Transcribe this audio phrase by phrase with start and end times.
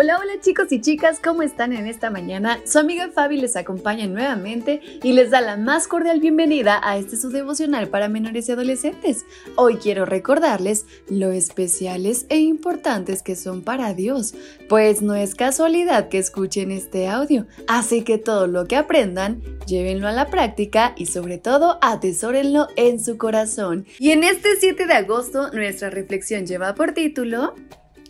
[0.00, 2.60] Hola, hola chicos y chicas, ¿cómo están en esta mañana?
[2.64, 7.16] Su amiga Fabi les acompaña nuevamente y les da la más cordial bienvenida a este
[7.16, 9.26] su devocional para menores y adolescentes.
[9.56, 14.36] Hoy quiero recordarles lo especiales e importantes que son para Dios,
[14.68, 20.06] pues no es casualidad que escuchen este audio, así que todo lo que aprendan, llévenlo
[20.06, 23.84] a la práctica y sobre todo atesórenlo en su corazón.
[23.98, 27.56] Y en este 7 de agosto nuestra reflexión lleva por título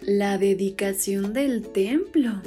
[0.09, 2.41] la dedicación del templo.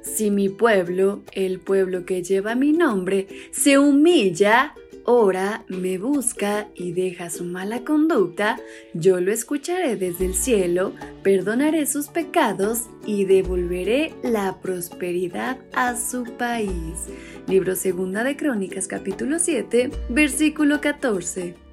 [0.00, 4.74] Si mi pueblo, el pueblo que lleva mi nombre, se humilla,
[5.04, 8.58] ora, me busca y deja su mala conducta,
[8.94, 16.24] yo lo escucharé desde el cielo, perdonaré sus pecados y devolveré la prosperidad a su
[16.38, 17.04] país.
[17.46, 21.67] Libro Segunda de Crónicas capítulo 7, versículo 14.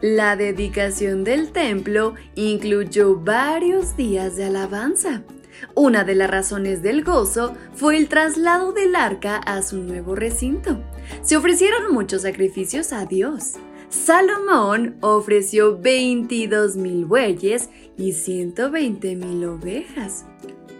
[0.00, 5.24] La dedicación del templo incluyó varios días de alabanza.
[5.74, 10.80] Una de las razones del gozo fue el traslado del arca a su nuevo recinto.
[11.22, 13.54] Se ofrecieron muchos sacrificios a Dios.
[13.88, 20.26] Salomón ofreció 22 mil bueyes y 120 mil ovejas.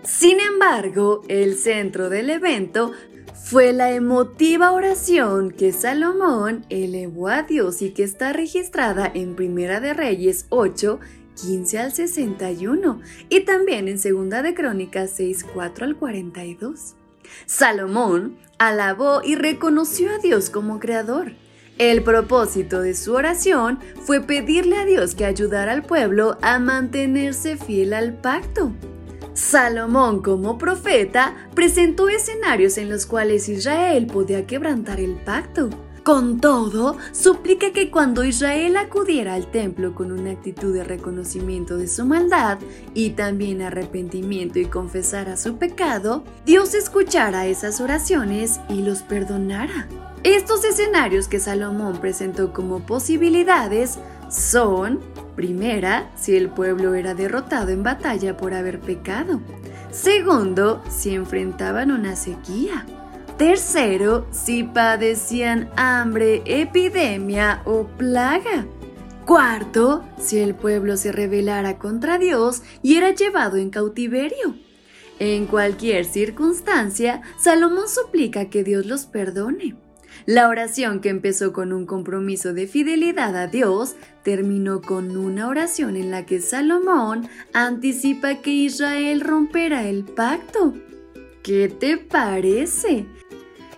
[0.09, 2.93] Sin embargo, el centro del evento
[3.35, 9.81] fue la emotiva oración que Salomón elevó a Dios y que está registrada en Primera
[9.81, 10.99] de Reyes 8,
[11.43, 16.95] 15 al 61 y también en Segunda de Crónicas 6, 4 al 42.
[17.45, 21.33] Salomón alabó y reconoció a Dios como creador.
[21.77, 27.59] El propósito de su oración fue pedirle a Dios que ayudara al pueblo a mantenerse
[27.59, 28.73] fiel al pacto.
[29.39, 35.71] Salomón como profeta presentó escenarios en los cuales Israel podía quebrantar el pacto.
[36.03, 41.87] Con todo, suplica que cuando Israel acudiera al templo con una actitud de reconocimiento de
[41.87, 42.59] su maldad
[42.95, 49.87] y también arrepentimiento y confesara su pecado, Dios escuchara esas oraciones y los perdonara.
[50.25, 54.01] Estos escenarios que Salomón presentó como posibilidades
[54.31, 54.99] son
[55.39, 59.41] Primera, si el pueblo era derrotado en batalla por haber pecado.
[59.93, 62.85] Segundo, si enfrentaban una sequía.
[63.37, 68.67] Tercero, si padecían hambre, epidemia o plaga.
[69.27, 74.57] Cuarto, si el pueblo se rebelara contra Dios y era llevado en cautiverio.
[75.21, 79.77] En cualquier circunstancia, Salomón suplica que Dios los perdone.
[80.27, 85.97] La oración que empezó con un compromiso de fidelidad a Dios terminó con una oración
[85.97, 90.75] en la que Salomón anticipa que Israel romperá el pacto.
[91.43, 93.07] ¿Qué te parece?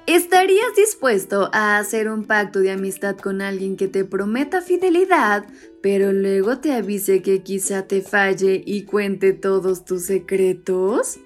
[0.06, 5.46] ¿Estarías dispuesto a hacer un pacto de amistad con alguien que te prometa fidelidad,
[5.80, 11.20] pero luego te avise que quizá te falle y cuente todos tus secretos?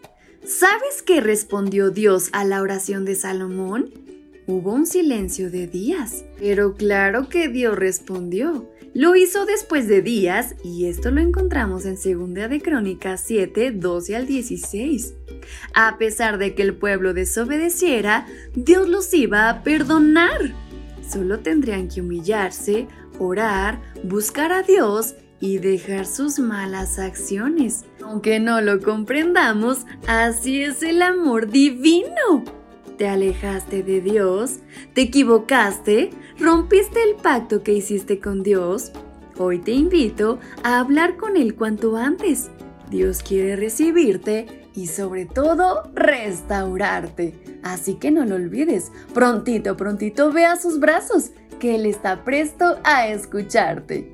[0.44, 4.03] ¿Sabes qué respondió Dios a la oración de Salomón?
[4.46, 8.70] Hubo un silencio de días, pero claro que Dios respondió.
[8.92, 14.16] Lo hizo después de días y esto lo encontramos en 2 de Crónicas 7, 12
[14.16, 15.14] al 16.
[15.74, 20.52] A pesar de que el pueblo desobedeciera, Dios los iba a perdonar.
[21.08, 22.86] Solo tendrían que humillarse,
[23.18, 27.86] orar, buscar a Dios y dejar sus malas acciones.
[28.02, 32.63] Aunque no lo comprendamos, así es el amor divino
[32.96, 34.60] te alejaste de Dios,
[34.92, 38.92] te equivocaste, rompiste el pacto que hiciste con Dios,
[39.38, 42.50] hoy te invito a hablar con Él cuanto antes.
[42.90, 47.34] Dios quiere recibirte y sobre todo restaurarte.
[47.62, 52.78] Así que no lo olvides, prontito, prontito ve a sus brazos, que Él está presto
[52.84, 54.13] a escucharte.